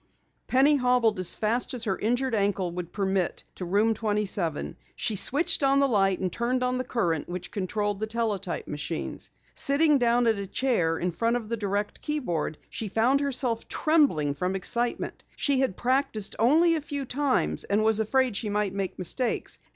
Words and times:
Penny 0.47 0.77
hobbled 0.77 1.19
as 1.19 1.35
fast 1.35 1.75
as 1.75 1.83
her 1.83 1.95
injured 1.95 2.33
ankle 2.33 2.71
would 2.71 2.91
permit 2.91 3.43
to 3.53 3.65
Room 3.65 3.93
27. 3.93 4.75
She 4.95 5.15
switched 5.15 5.61
on 5.61 5.77
the 5.77 5.87
light, 5.87 6.17
and 6.17 6.33
turned 6.33 6.63
on 6.63 6.79
the 6.79 6.83
current 6.83 7.29
which 7.29 7.51
controlled 7.51 7.99
the 7.99 8.07
teletype 8.07 8.67
machines. 8.67 9.29
Sitting 9.53 9.99
down 9.99 10.25
at 10.25 10.39
a 10.39 10.47
chair 10.47 10.97
in 10.97 11.11
front 11.11 11.37
of 11.37 11.49
the 11.49 11.55
direct 11.57 12.01
keyboard, 12.01 12.57
she 12.67 12.87
found 12.87 13.19
herself 13.19 13.67
trembling 13.67 14.33
from 14.33 14.55
excitement. 14.55 15.23
She 15.35 15.59
had 15.59 15.77
practiced 15.77 16.35
only 16.39 16.73
a 16.73 16.81
few 16.81 17.05
times 17.05 17.63
and 17.63 17.83
was 17.83 17.99
afraid 17.99 18.35
she 18.35 18.49
might 18.49 18.73
make 18.73 18.97
mistakes. 18.97 19.59